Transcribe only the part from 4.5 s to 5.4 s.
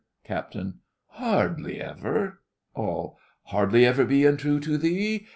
to thee.